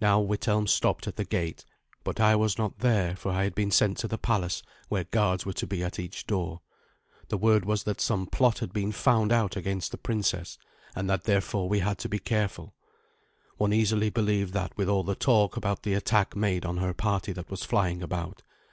Now 0.00 0.18
Withelm 0.18 0.66
stopped 0.66 1.06
at 1.06 1.14
the 1.14 1.24
gate; 1.24 1.64
but 2.02 2.18
I 2.18 2.34
was 2.34 2.58
not 2.58 2.80
there, 2.80 3.14
for 3.14 3.30
I 3.30 3.44
had 3.44 3.54
been 3.54 3.70
sent 3.70 3.96
to 3.98 4.08
the 4.08 4.18
palace, 4.18 4.60
where 4.88 5.04
guards 5.04 5.46
were 5.46 5.52
to 5.52 5.68
be 5.68 5.84
at 5.84 6.00
each 6.00 6.26
door. 6.26 6.62
The 7.28 7.38
word 7.38 7.64
was 7.64 7.84
that 7.84 8.00
some 8.00 8.26
plot 8.26 8.58
had 8.58 8.72
been 8.72 8.90
found 8.90 9.30
out 9.30 9.54
against 9.54 9.92
the 9.92 9.98
princess, 9.98 10.58
and 10.96 11.08
that 11.08 11.22
therefore 11.22 11.68
we 11.68 11.78
had 11.78 11.98
to 11.98 12.08
be 12.08 12.18
careful. 12.18 12.74
One 13.56 13.72
easily 13.72 14.10
believed 14.10 14.52
that 14.54 14.76
with 14.76 14.88
all 14.88 15.04
the 15.04 15.14
talk 15.14 15.56
about 15.56 15.84
the 15.84 15.94
attack 15.94 16.34
made 16.34 16.64
on 16.64 16.78
her 16.78 16.92
party 16.92 17.30
that 17.34 17.48
was 17.48 17.62
flying 17.62 18.02
about. 18.02 18.42